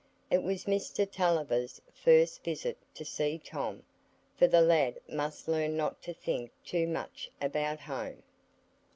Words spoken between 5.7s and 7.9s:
not to think too much about